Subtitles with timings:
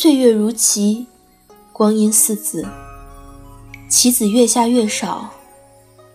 [0.00, 1.08] 岁月如棋，
[1.72, 2.64] 光阴似子，
[3.90, 5.28] 棋子越下越少，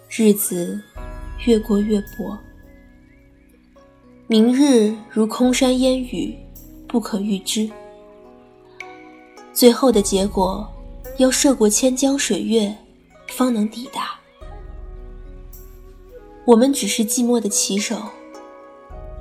[0.09, 0.81] 日子
[1.45, 2.37] 越过越薄。
[4.25, 6.33] 明日如空山烟雨，
[6.87, 7.69] 不可预知。
[9.51, 10.65] 最后的结果，
[11.17, 12.73] 要涉过千江水月，
[13.31, 14.11] 方能抵达。
[16.45, 18.01] 我们只是寂寞的棋手，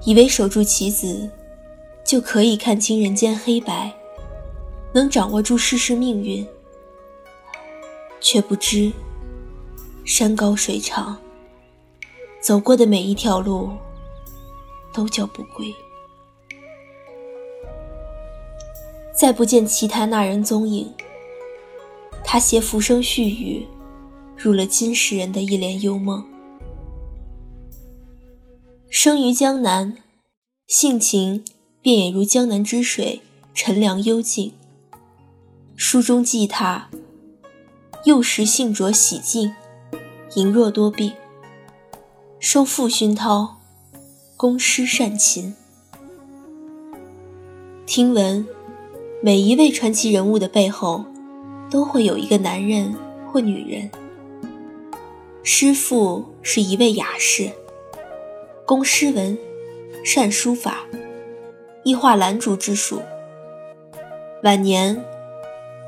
[0.05, 1.29] 以为守住棋子，
[2.05, 3.93] 就可以看清人间黑白，
[4.95, 6.47] 能掌握住世事命运，
[8.21, 8.93] 却不知
[10.05, 11.17] 山高水长，
[12.43, 13.71] 走过的每一条路，
[14.93, 15.75] 都叫不归。
[19.15, 20.93] 再不见其他那人踪影，
[22.25, 23.67] 他携浮生絮语，
[24.37, 26.27] 入了今世人的一帘幽梦。
[28.91, 29.97] 生于江南，
[30.67, 31.45] 性情
[31.81, 33.23] 便也如江南之水，
[33.55, 34.53] 沉凉幽静。
[35.85, 36.89] 书中记他，
[38.05, 39.53] 幼时性浊喜静，
[40.37, 41.13] 淫弱多病，
[42.39, 43.57] 受父熏陶，
[44.37, 45.57] 工诗善琴。
[47.85, 48.47] 听闻。
[49.21, 51.05] 每一位传奇人物的背后，
[51.69, 52.95] 都会有一个男人
[53.27, 53.91] 或女人。
[55.43, 57.51] 师父是一位雅士，
[58.65, 59.37] 工诗文，
[60.05, 60.85] 善书法，
[61.83, 63.03] 亦画兰竹之术。
[64.45, 65.05] 晚年，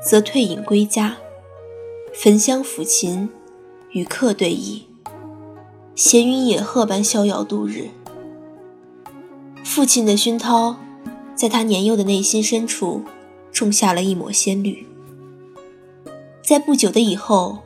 [0.05, 1.17] 则退隐归家，
[2.13, 3.27] 焚香抚琴，
[3.89, 4.83] 与客对弈，
[5.95, 7.89] 闲云野鹤般逍遥度日。
[9.63, 10.77] 父亲的熏陶，
[11.33, 13.03] 在他年幼的内心深处。
[13.51, 14.85] 种下了一抹鲜绿，
[16.43, 17.59] 在不久的以后，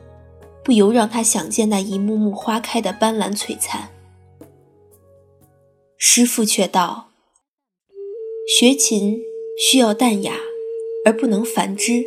[0.62, 3.90] 不由让他想见那一幕幕花开的斑斓璀璨。
[5.98, 7.08] 师父却道
[8.56, 9.20] ：“学琴
[9.58, 10.34] 需要淡雅，
[11.04, 12.04] 而不能繁枝；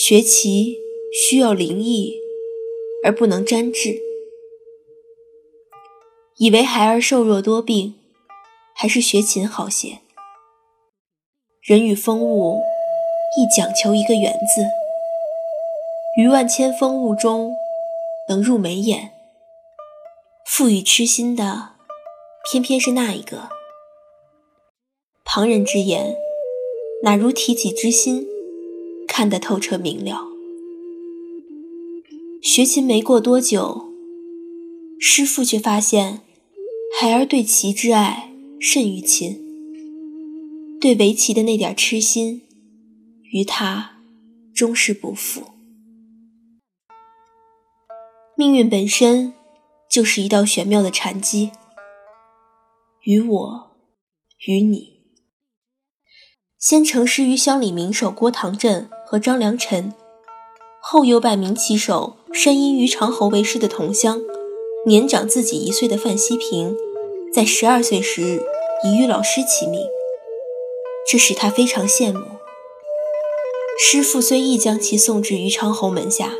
[0.00, 0.78] 学棋
[1.12, 2.14] 需要灵异，
[3.02, 4.00] 而不能沾滞。”
[6.38, 7.96] 以为孩儿瘦弱多病，
[8.76, 9.98] 还是学琴好些。
[11.60, 12.60] 人与风物，
[13.36, 14.62] 亦讲求一个缘字。
[16.16, 17.56] 于万千风物中，
[18.28, 19.10] 能入眉眼，
[20.46, 21.72] 赋予痴心的，
[22.48, 23.48] 偏偏是那一个。
[25.24, 26.16] 旁人之言，
[27.02, 28.28] 哪如提起之心，
[29.08, 30.20] 看得透彻明了。
[32.40, 33.92] 学琴没过多久，
[35.00, 36.20] 师父却发现，
[37.00, 39.44] 孩儿对棋之爱甚于琴。
[40.80, 42.42] 对围棋的那点痴心，
[43.32, 43.98] 与他
[44.54, 45.42] 终是不负。
[48.36, 49.32] 命运本身
[49.90, 51.50] 就是一道玄妙的禅机，
[53.02, 53.76] 与我，
[54.46, 55.00] 与你。
[56.60, 59.94] 先成师于乡里名手郭唐振和张良辰，
[60.82, 64.20] 后又拜名棋手山阴于长侯为师的同乡，
[64.84, 66.76] 年长自己一岁的范希平，
[67.32, 68.42] 在十二岁时
[68.84, 69.80] 已与老师齐名。
[71.10, 72.20] 这使他非常羡慕。
[73.80, 76.34] 师父虽亦将其送至于长侯门下，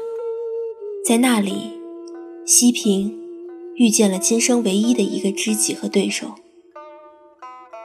[1.02, 1.80] 在那里，
[2.44, 3.18] 西平
[3.76, 6.26] 遇见了今生唯一的一个知己和对手。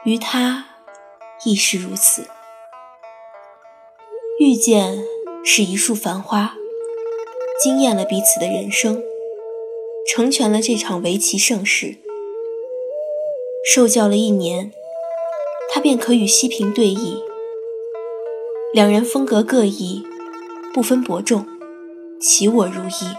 [0.04, 0.66] 于他
[1.46, 2.26] 亦是如此。
[4.38, 5.04] 遇见
[5.44, 6.56] 是一束繁花，
[7.62, 9.00] 惊艳了彼此的人生，
[10.08, 11.98] 成全了这场围棋盛世。
[13.64, 14.72] 受教了一年。
[15.72, 17.20] 他便可与西平对弈，
[18.72, 20.06] 两人风格各异，
[20.72, 21.46] 不分伯仲，
[22.20, 23.16] 其我如一。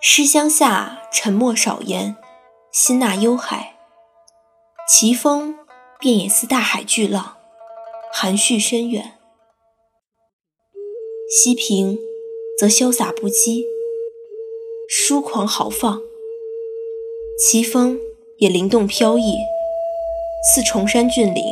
[0.00, 2.16] 诗乡下，沉默少言，
[2.70, 3.74] 心纳幽海。
[4.88, 5.58] 棋风
[5.98, 7.38] 便也似大海巨浪，
[8.12, 9.17] 含蓄深远。
[11.30, 11.98] 西平
[12.58, 13.62] 则潇洒不羁，
[14.88, 16.00] 疏狂豪放，
[17.38, 18.00] 棋风
[18.38, 19.34] 也灵动飘逸。
[20.42, 21.44] 似崇山峻岭，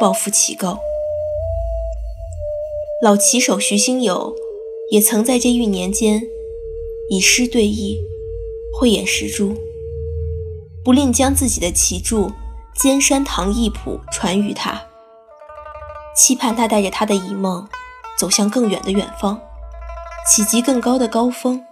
[0.00, 0.78] 抱负奇高。
[3.02, 4.36] 老棋手徐兴友
[4.92, 6.22] 也曾在这一年间
[7.08, 7.98] 以诗对弈，
[8.78, 9.56] 慧眼识珠，
[10.84, 12.16] 不吝将自己的棋著
[12.80, 14.86] 《尖山堂艺谱》传于他，
[16.16, 17.68] 期盼他带着他的一梦
[18.20, 19.40] 走向更远的远方，
[20.28, 21.64] 企及更高的高峰。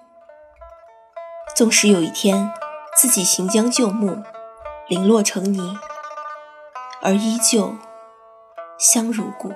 [1.54, 2.50] 纵使有一天
[2.96, 4.22] 自己行将就木，
[4.88, 5.76] 零落成泥。
[7.02, 7.76] 而依旧
[8.78, 9.50] 香如故。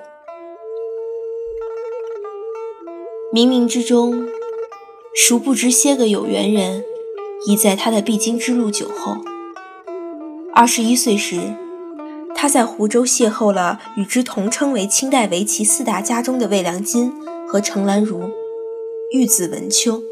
[3.33, 4.27] 冥冥之中，
[5.15, 6.85] 殊不知些个有缘人，
[7.47, 9.17] 已在他的必经之路久候。
[10.53, 11.55] 二十一岁时，
[12.43, 17.09] 他在湖州邂逅了与之同称为清代围棋四大家中的魏良金
[17.47, 18.29] 和程兰如，
[19.13, 20.03] 玉子文秋，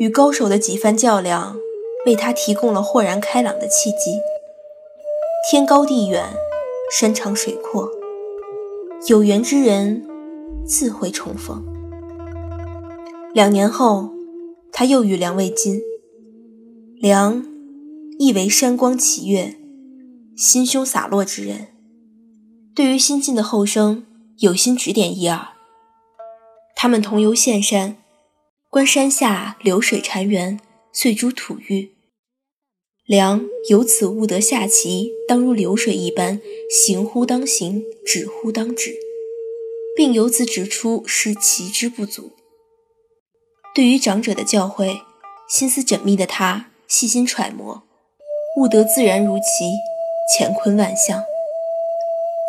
[0.00, 1.56] 与高手的几番较量，
[2.06, 4.18] 为他提供了豁然开朗的契机。
[5.48, 6.24] 天高地远，
[6.98, 7.88] 山长水阔，
[9.06, 10.04] 有缘之人
[10.66, 11.64] 自会重逢。
[13.32, 14.10] 两年后，
[14.72, 15.80] 他又与梁为金。
[17.00, 17.46] 梁
[18.18, 19.54] 亦为山光奇月、
[20.38, 21.66] 心胸洒落之人，
[22.72, 24.06] 对于新晋的后生
[24.38, 25.48] 有心指点一二。
[26.76, 27.96] 他们同游县山，
[28.70, 30.60] 观山下流水潺湲，
[30.92, 31.90] 碎珠吐玉。
[33.04, 36.40] 良由此悟得下棋当如流水一般，
[36.70, 38.94] 行乎当行，止乎当止，
[39.96, 42.30] 并由此指出是棋之不足。
[43.74, 45.00] 对于长者的教诲，
[45.48, 46.70] 心思缜密的他。
[46.86, 47.82] 细心揣摩，
[48.56, 49.74] 悟得自然如棋，
[50.36, 51.22] 乾坤万象。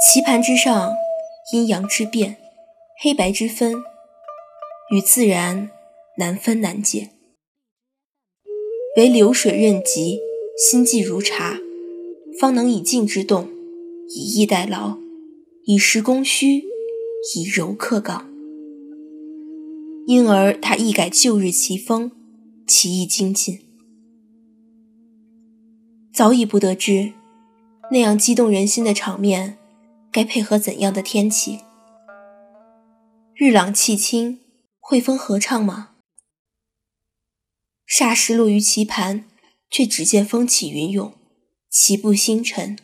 [0.03, 0.95] 棋盘之上，
[1.51, 2.37] 阴阳之变，
[3.01, 3.73] 黑白之分，
[4.91, 5.69] 与自然
[6.17, 7.09] 难分难解。
[8.97, 10.19] 唯流水任急，
[10.57, 11.57] 心寂如茶，
[12.39, 13.49] 方能以静制动，
[14.09, 14.97] 以逸待劳，
[15.65, 16.63] 以实攻虚，
[17.35, 18.29] 以柔克刚。
[20.07, 22.11] 因而他一改旧日棋风，
[22.67, 23.59] 棋艺精进。
[26.11, 27.13] 早已不得知，
[27.91, 29.57] 那样激动人心的场面，
[30.11, 31.61] 该配合怎样的天气？
[33.33, 34.41] 日朗气清，
[34.79, 35.95] 会风和畅吗？
[37.87, 39.25] 霎时落于棋盘，
[39.71, 41.15] 却只见风起云涌，
[41.71, 42.77] 棋步星辰，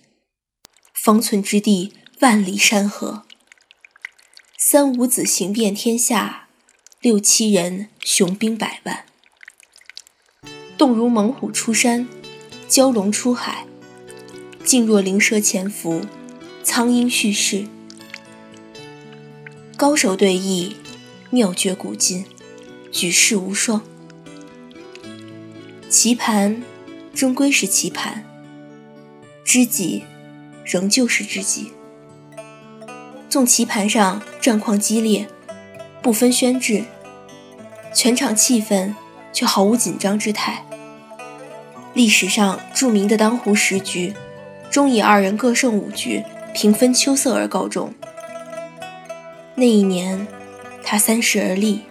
[0.94, 3.26] 方寸之地，万里山河。
[4.58, 6.48] 三五子行遍天下，
[7.00, 9.06] 六七人雄兵百万，
[10.76, 12.08] 动如猛虎出山。
[12.68, 13.68] 蛟龙出海，
[14.66, 16.02] 静若灵蛇潜伏，
[16.64, 17.68] 苍鹰蓄势。
[19.78, 20.74] 高手对弈，
[21.30, 22.26] 妙绝古今，
[22.92, 23.84] 举世无双。
[25.88, 26.64] 棋盘
[27.14, 28.26] 终归是棋盘，
[29.44, 30.04] 知己
[30.66, 31.72] 仍旧是知己。
[33.30, 35.28] 纵棋盘上战况激烈，
[36.02, 36.86] 不分轩轾，
[37.94, 38.96] 全场气氛
[39.32, 40.66] 却毫无紧张之态。
[41.94, 44.14] 历史上著名的当湖十局，
[44.72, 46.24] 终以二人各胜五局，
[46.54, 47.94] 平分秋色而告终。
[49.56, 50.28] 那一年，
[50.84, 51.84] 他三十而立，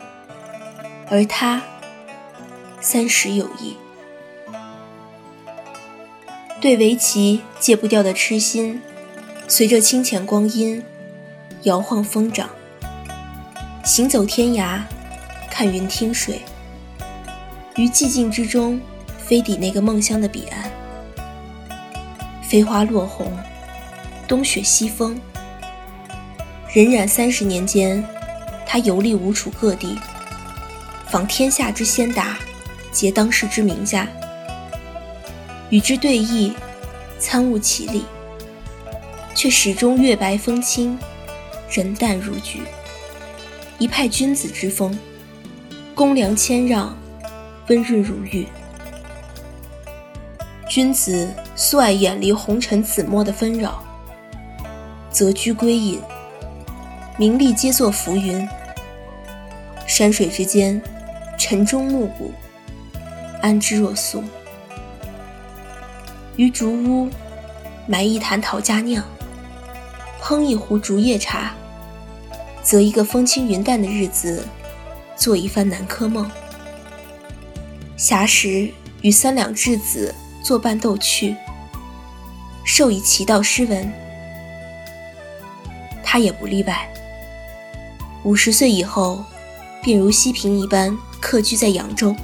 [1.09, 1.63] 而他
[2.81, 3.77] 三十有意。
[6.61, 8.83] 对围棋戒不掉的痴心，
[9.49, 10.83] 随着清浅光阴
[11.63, 12.51] 摇晃疯长。
[13.83, 14.81] 行走天涯，
[15.51, 16.41] 看云听水，
[17.77, 18.81] 于寂静之中。
[19.27, 20.71] 飞抵那个梦乡的彼岸，
[22.55, 23.37] 飞花落红，
[24.29, 25.21] 冬雪西风。
[26.73, 28.01] 荏苒三十年间，
[28.65, 29.99] 他游历吴楚各地，
[31.09, 32.39] 访天下之先达，
[32.93, 34.07] 结当世之名家，
[35.69, 36.53] 与之对弈，
[37.19, 38.05] 参悟其理，
[39.35, 40.97] 却始终月白风清，
[41.69, 42.61] 人淡如菊，
[43.81, 44.97] 一派君子之风，
[45.93, 46.97] 公良谦让，
[47.67, 48.47] 温润如玉。
[50.75, 53.81] 君子素爱远离红尘紫墨的纷扰，
[55.09, 56.01] 择居归隐，
[57.17, 58.45] 名利皆作浮云。
[59.87, 60.83] 山水之间，
[61.39, 62.33] 晨钟暮鼓，
[63.41, 64.25] 安之若素。
[66.35, 67.09] 于竹屋
[67.87, 69.05] 埋一坛陶家酿，
[70.21, 71.55] 烹一壶竹叶茶，
[72.65, 74.45] 择一个风轻云淡的日子，
[75.15, 76.29] 做一番南柯梦。
[77.97, 78.69] 暇时
[79.03, 80.13] 与三两稚子。
[80.45, 81.35] 作伴逗趣，
[82.67, 83.91] 授以奇道诗文，
[86.03, 86.87] 他也不例外。
[88.25, 89.25] 五十岁以后，
[89.83, 92.15] 便如西平一般客居在扬州，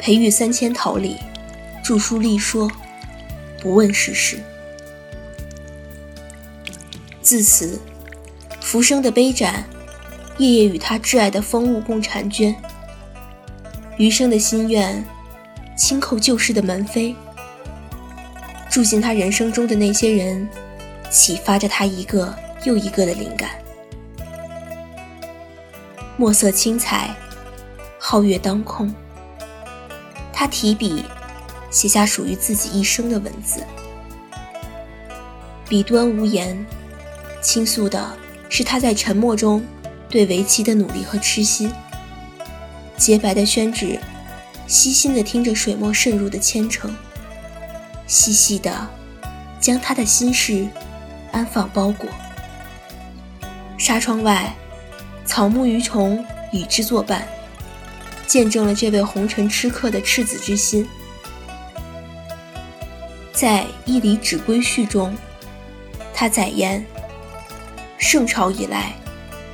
[0.00, 1.16] 培育三千桃李，
[1.80, 2.68] 著书立说，
[3.62, 4.40] 不问世事。
[7.22, 7.80] 自此，
[8.60, 9.64] 浮生的杯盏，
[10.38, 12.52] 夜夜与他挚爱的风物共婵娟。
[13.96, 15.04] 余生的心愿，
[15.76, 17.14] 轻叩旧时的门扉。
[18.70, 20.48] 住进他人生中的那些人，
[21.10, 22.34] 启发着他一个
[22.64, 23.50] 又一个的灵感。
[26.16, 27.14] 墨色青彩，
[28.00, 28.92] 皓月当空。
[30.32, 31.04] 他提笔
[31.70, 33.60] 写下属于自己一生的文字，
[35.68, 36.64] 笔端无言，
[37.40, 38.16] 倾诉的
[38.48, 39.64] 是他在沉默中
[40.08, 41.72] 对围棋的努力和痴心。
[42.96, 43.98] 洁白的宣纸，
[44.66, 46.94] 悉心的听着水墨渗入的千程。
[48.08, 48.88] 细细的，
[49.60, 50.66] 将他的心事
[51.30, 52.08] 安放包裹。
[53.76, 54.52] 纱窗外，
[55.26, 57.28] 草木鱼虫与之作伴，
[58.26, 60.88] 见证了这位红尘吃客的赤子之心。
[63.30, 65.14] 在《一里指归序》中，
[66.14, 66.84] 他载言：
[67.98, 68.94] 圣朝以来，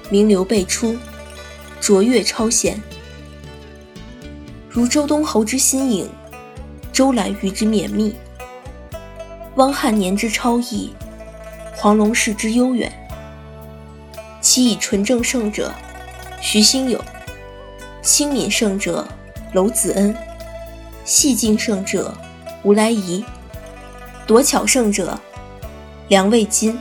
[0.09, 0.97] 名流辈出，
[1.81, 2.81] 卓越超贤，
[4.71, 6.09] 如周东侯之新颖，
[6.93, 8.15] 周兰鱼之绵密，
[9.57, 10.93] 汪汉年之超逸，
[11.77, 12.93] 黄龙氏之悠远。
[14.41, 15.73] 其以纯正圣者，
[16.41, 16.99] 徐兴友；
[18.03, 19.07] 清敏圣者，
[19.53, 20.13] 娄子恩；
[21.05, 22.13] 细静圣者，
[22.65, 23.25] 吴来仪；
[24.27, 25.19] 夺巧圣者，
[26.09, 26.77] 梁卫金。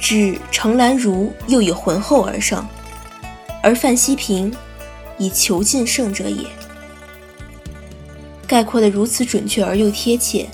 [0.00, 2.66] 指程兰如又以浑厚而胜，
[3.62, 4.52] 而范希平
[5.16, 6.44] 以遒劲胜者也。
[8.46, 10.46] 概括的如此准确而又贴切，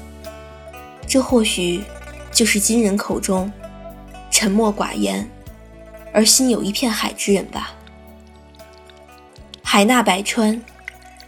[1.10, 1.82] 这或许
[2.30, 3.52] 就是今人口中
[4.30, 5.28] 沉默寡言。
[6.12, 7.74] 而心有一片海之人吧。
[9.60, 10.62] 海纳百川，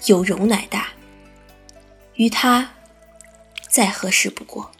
[0.07, 0.91] 有容乃大。
[2.15, 2.71] 于他，
[3.69, 4.71] 再合适不过。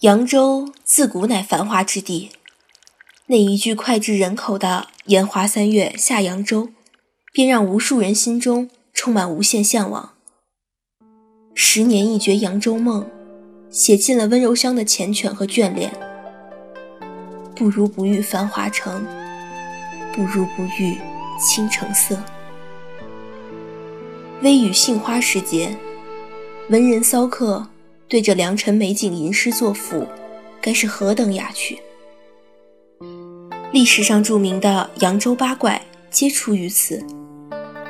[0.00, 2.32] 扬州自古乃繁华之地，
[3.26, 6.70] 那一句脍炙人口的“烟花三月下扬州”，
[7.32, 10.14] 便让无数人心中充满无限向往。
[11.60, 13.04] 十年一觉扬州梦，
[13.68, 15.90] 写尽了温柔乡的缱绻和眷恋。
[17.56, 19.04] 不如不遇繁华城，
[20.14, 20.96] 不如不遇
[21.40, 22.16] 倾城色。
[24.42, 25.76] 微雨杏花时节，
[26.68, 27.66] 文人骚客
[28.06, 30.06] 对着良辰美景吟诗作赋，
[30.60, 31.76] 该是何等雅趣！
[33.72, 37.04] 历史上著名的扬州八怪皆出于此，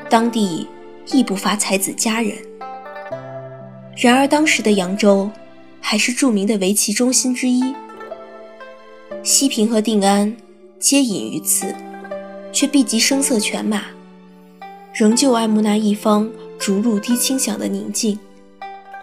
[0.09, 0.67] 当地
[1.13, 2.35] 亦不乏才子佳人。
[3.99, 5.29] 然而当时的扬州，
[5.81, 7.75] 还是著名的围棋中心之一。
[9.25, 10.37] 西平和定安
[10.79, 11.75] 皆隐于此，
[12.53, 13.87] 却避及声色犬马，
[14.95, 18.17] 仍旧爱慕那一方竹露滴清响的宁静，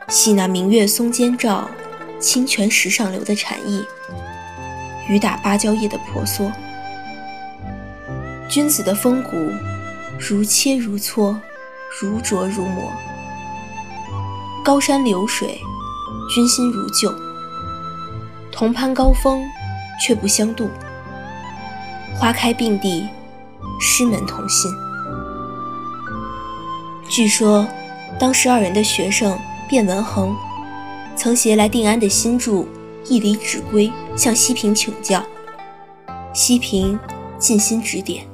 [0.08, 1.70] 喜那明月松间照，
[2.18, 3.84] 清泉石上流的禅意，
[5.10, 6.50] 雨打芭蕉叶的婆娑。
[8.48, 9.36] 君子的风骨，
[10.18, 11.36] 如切如磋，
[12.00, 12.94] 如琢如磨。
[14.66, 15.62] 高山流水，
[16.28, 17.14] 君心如旧。
[18.52, 19.42] 同攀高峰。
[19.98, 20.68] 却不相度，
[22.20, 23.08] 花开并蒂，
[23.80, 24.70] 师门同心。
[27.08, 27.66] 据说，
[28.20, 30.36] 当时二人的学生卞文衡，
[31.16, 32.52] 曾携来定安的新著
[33.06, 35.24] 《一礼指归》向西平请教，
[36.34, 37.00] 西平
[37.40, 38.28] 尽心指点，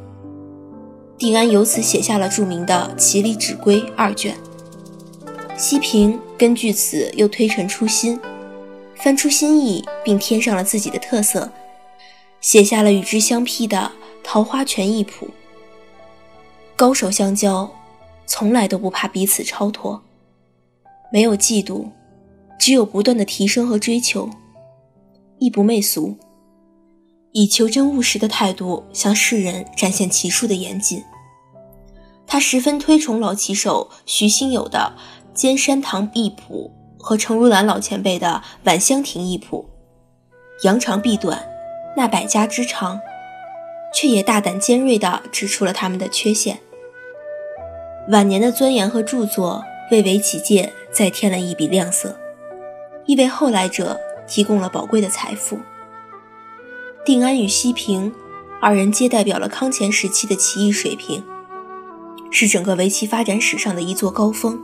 [1.15, 4.35] 定安由此写下了著名的《齐礼指归》二卷。
[5.61, 8.19] 西平根据此又推陈出新。
[8.95, 11.51] 翻出新意，并添上了自己的特色，
[12.39, 13.77] 写下了与之相媲的
[14.23, 15.27] 《桃花泉一谱》。
[16.75, 17.71] 高手相交，
[18.25, 20.01] 从来都不怕彼此超脱，
[21.13, 21.85] 没有嫉妒，
[22.59, 24.31] 只有不断的提升和追求，
[25.37, 26.17] 亦不媚俗，
[27.33, 31.03] 以求真务实的态度向世人展现棋术的严谨。
[32.25, 34.93] 他十分推崇老棋手徐兴友的
[35.33, 36.71] 《尖山堂一谱》。
[37.03, 39.65] 和程如兰老前辈的《晚香亭一谱》，
[40.67, 41.43] 扬长避短，
[41.97, 42.99] 纳百家之长，
[43.91, 46.59] 却也大胆尖锐地指出了他们的缺陷。
[48.09, 52.15] 晚年的钻研和著作为围棋界再添了一笔亮色，
[53.07, 55.57] 亦为后来者提供了宝贵的财富。
[57.03, 58.13] 定安与西平
[58.61, 61.23] 二人皆代表了康乾时期的棋艺水平，
[62.29, 64.61] 是整个围棋发展史上的一座高峰。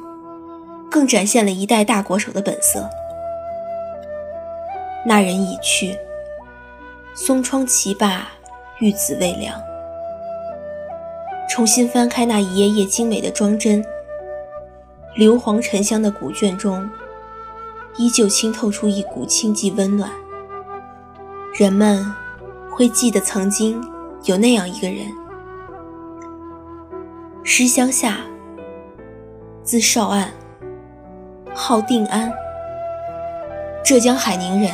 [0.89, 2.89] 更展现了一代大国手的本色。
[5.05, 5.97] 那人已去，
[7.15, 8.27] 松窗棋罢，
[8.79, 9.59] 玉子未凉。
[11.49, 13.83] 重新翻开那一页页精美的装帧，
[15.15, 16.89] 硫磺沉香的古卷中，
[17.97, 20.11] 依旧清透出一股清寂温暖。
[21.57, 22.05] 人们
[22.71, 23.81] 会记得曾经
[24.25, 25.07] 有那样一个人。
[27.43, 28.17] 诗乡下，
[29.63, 30.29] 字少安。
[31.59, 32.31] 号定安，
[33.83, 34.71] 浙江海宁人，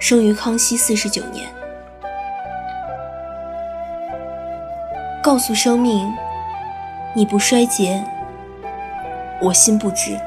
[0.00, 1.48] 生于康熙四十九年。
[5.22, 6.12] 告诉生命，
[7.14, 8.02] 你不衰竭，
[9.40, 10.18] 我心不止，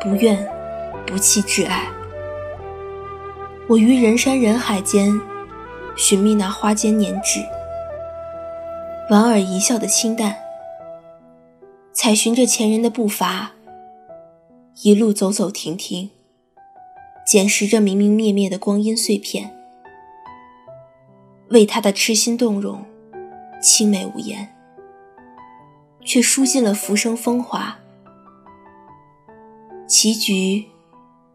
[0.00, 0.38] 不怨
[1.04, 1.82] 不弃挚爱。
[3.68, 5.12] 我于人山人海间，
[5.96, 7.40] 寻觅那花间年纸，
[9.10, 10.36] 莞尔一笑的清淡，
[11.92, 13.50] 采寻着前人的步伐。
[14.84, 16.10] 一路走走停停，
[17.24, 19.56] 捡拾着明明灭灭的光阴碎片，
[21.50, 22.84] 为他的痴心动容，
[23.62, 24.52] 凄美无言，
[26.04, 27.78] 却输尽了浮生风华。
[29.86, 30.64] 棋局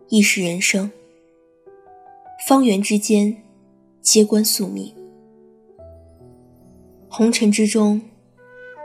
[0.09, 0.91] 亦是人生，
[2.45, 3.43] 方圆之间，
[4.01, 4.93] 皆关宿命。
[7.07, 8.01] 红尘之中，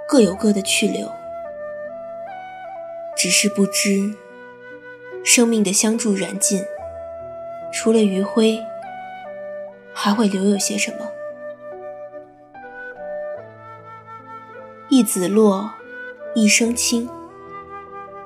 [0.09, 1.11] 各有各的去留，
[3.17, 4.17] 只是不知。
[5.25, 6.65] 生命的香柱燃尽，
[7.73, 8.59] 除了余晖，
[9.95, 11.07] 还会留有些什么？
[14.89, 15.71] 一子落，
[16.35, 17.09] 一生清。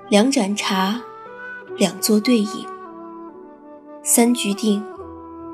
[0.09, 1.03] 两盏茶，
[1.76, 2.67] 两座对影。
[4.03, 4.83] 三局定，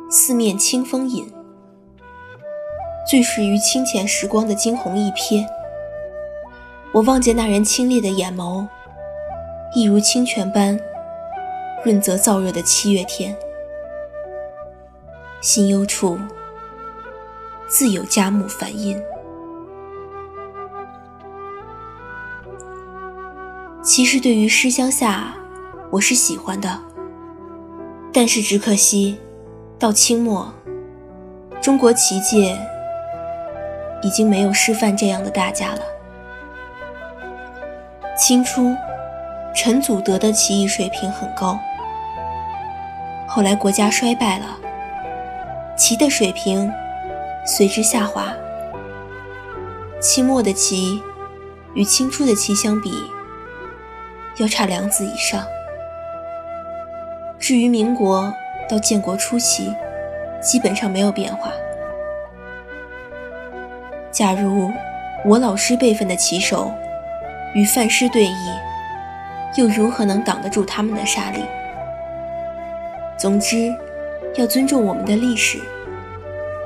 [0.08, 1.30] 四面清风引。
[3.10, 5.44] 最是于清浅时光的惊鸿一瞥，
[6.92, 8.66] 我望见那人清冽的眼眸，
[9.74, 10.78] 一如清泉般。
[11.84, 13.36] 润泽燥热的七月天，
[15.40, 16.16] 心忧处
[17.66, 19.02] 自有佳木繁阴。
[23.82, 25.34] 其实对于诗乡下，
[25.90, 26.80] 我是喜欢的，
[28.12, 29.18] 但是只可惜，
[29.76, 30.54] 到清末，
[31.60, 32.56] 中国棋界
[34.04, 35.80] 已经没有师范这样的大家了。
[38.16, 38.72] 清初，
[39.52, 41.58] 陈祖德的棋艺水平很高。
[43.34, 44.44] 后来国家衰败了，
[45.74, 46.70] 棋的水平
[47.46, 48.30] 随之下滑。
[50.02, 51.00] 清末的棋
[51.72, 52.92] 与清初的棋相比，
[54.36, 55.42] 要差两子以上。
[57.38, 58.30] 至于民国
[58.68, 59.74] 到建国初期，
[60.42, 61.50] 基本上没有变化。
[64.10, 64.70] 假如
[65.24, 66.70] 我老师辈分的棋手
[67.54, 68.58] 与范师对弈，
[69.56, 71.42] 又如何能挡得住他们的杀力？
[73.22, 73.72] 总之，
[74.34, 75.60] 要尊重我们的历史，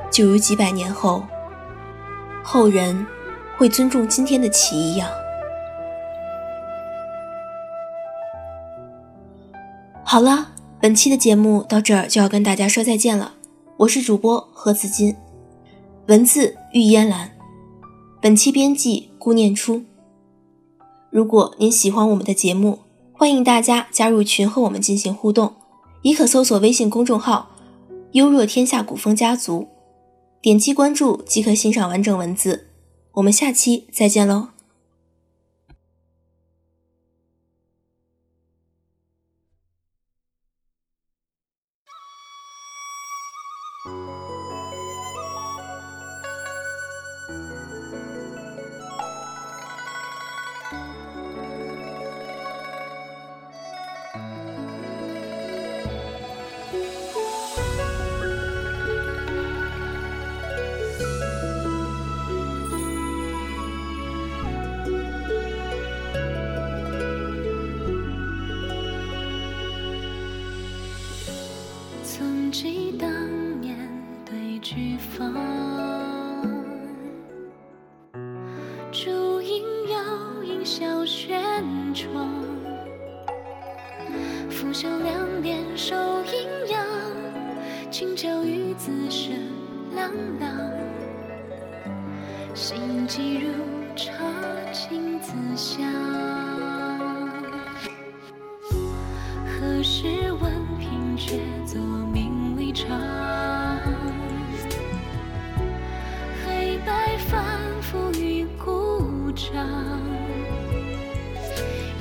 [0.09, 1.23] 就如几百年后
[2.43, 3.05] 后人
[3.55, 5.07] 会尊重今天的棋一样。
[10.03, 10.47] 好了，
[10.81, 13.35] 本期的节目到这儿就要跟大家说再见了。
[13.77, 15.15] 我是主播何子金，
[16.07, 17.33] 文字玉嫣兰，
[18.19, 19.83] 本期编辑顾念初。
[21.11, 22.79] 如果您喜欢我们的节目，
[23.13, 25.53] 欢迎大家加入群和我们进行互动。
[26.07, 27.51] 你可搜索微信公众号
[28.15, 29.67] “优若天下古风家族”，
[30.41, 32.67] 点击关注即可欣赏完整文字。
[33.15, 34.56] 我们下期再见喽！
[72.59, 73.07] 记当
[73.61, 73.77] 年
[74.25, 75.66] 对菊芳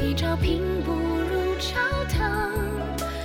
[0.06, 2.52] 一朝平不如朝堂。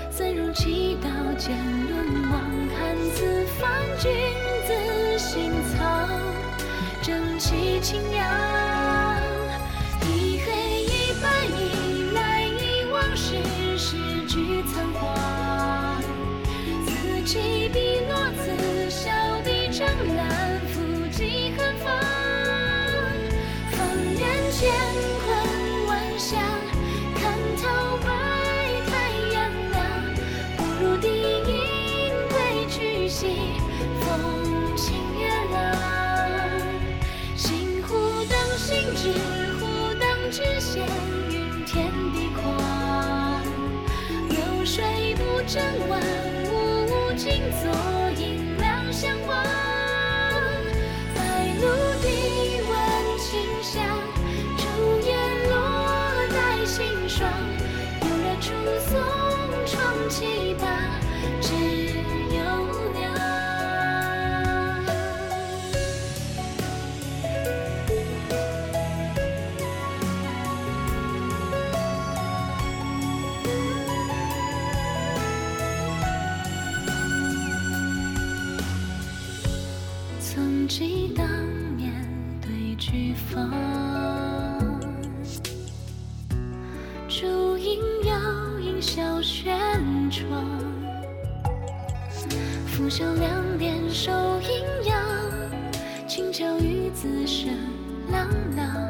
[0.09, 1.55] 怎容棋道间
[1.87, 2.41] 沦亡？
[2.75, 4.11] 看此番君
[4.65, 6.09] 子心藏。
[7.03, 9.21] 正气清扬，
[10.07, 13.95] 一黑一白，一来一往，世事
[14.27, 16.01] 俱仓皇。
[16.87, 19.11] 此起彼落，此消
[19.45, 19.87] 彼长，
[38.95, 39.11] 知
[39.59, 40.87] 乎当知弦，
[41.29, 43.43] 云天地宽。
[44.29, 46.01] 流水不争，万
[46.51, 46.51] 物
[46.85, 47.71] 无尽踪，
[80.33, 81.27] 曾记当
[81.75, 81.91] 年
[82.39, 83.51] 对菊芳
[87.09, 89.59] 竹影摇影小轩
[90.09, 90.41] 窗
[92.65, 95.03] 拂袖两点收阴阳
[96.07, 97.53] 今宵雨子声
[98.09, 98.87] 琅琅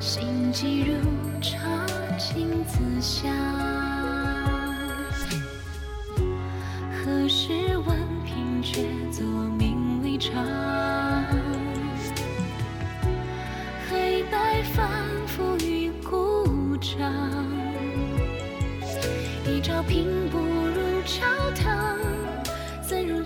[0.00, 0.94] 心急如
[1.42, 1.84] 茶
[2.16, 3.30] 情自香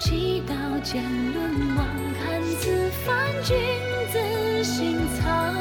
[0.05, 1.87] 祈祷见沦亡？
[2.21, 3.57] 看此番君
[4.13, 5.55] 子心藏，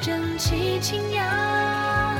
[0.00, 2.16] 正气清扬，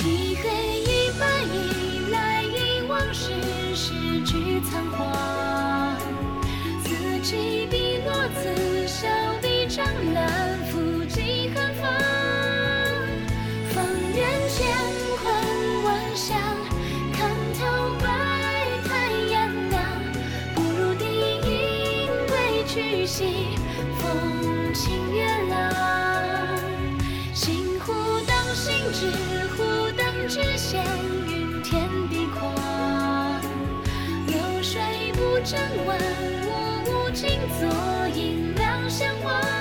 [0.00, 0.48] 一黑
[0.80, 3.34] 一白一来一往，世
[3.74, 3.92] 事
[4.24, 5.94] 俱仓皇。
[6.82, 7.66] 此起
[35.46, 35.96] 流水不争晚，
[36.44, 39.55] 我无尽坐影两相望。